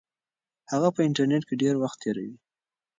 [0.71, 2.35] هغه په انټرنیټ کې ډېر وخت تیروي.